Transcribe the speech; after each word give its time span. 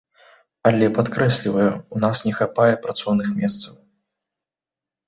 Але, 0.69 0.87
падкрэсліваю, 0.97 1.67
у 1.97 2.01
нас 2.05 2.25
не 2.29 2.33
хапае 2.41 2.69
працоўных 2.87 3.27
месцаў. 3.39 3.73